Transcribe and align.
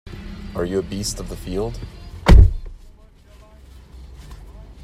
Are 0.55 0.65
you 0.65 0.79
a 0.79 0.81
beast 0.81 1.19
of 1.19 1.29
the 1.29 1.35
field? 1.37 1.79